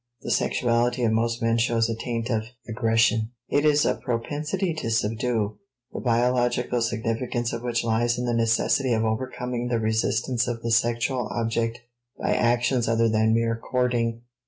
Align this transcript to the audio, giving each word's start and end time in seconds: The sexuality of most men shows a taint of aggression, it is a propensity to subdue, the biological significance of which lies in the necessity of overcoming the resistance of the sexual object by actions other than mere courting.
The 0.23 0.31
sexuality 0.31 1.03
of 1.03 1.11
most 1.11 1.43
men 1.43 1.59
shows 1.59 1.87
a 1.87 1.93
taint 1.93 2.31
of 2.31 2.45
aggression, 2.67 3.33
it 3.49 3.63
is 3.63 3.85
a 3.85 3.93
propensity 3.93 4.73
to 4.73 4.89
subdue, 4.89 5.59
the 5.93 5.99
biological 5.99 6.81
significance 6.81 7.53
of 7.53 7.61
which 7.61 7.83
lies 7.83 8.17
in 8.17 8.25
the 8.25 8.33
necessity 8.33 8.93
of 8.93 9.03
overcoming 9.03 9.67
the 9.67 9.77
resistance 9.79 10.47
of 10.47 10.63
the 10.63 10.71
sexual 10.71 11.27
object 11.31 11.81
by 12.17 12.33
actions 12.33 12.87
other 12.87 13.09
than 13.09 13.35
mere 13.35 13.55
courting. 13.55 14.23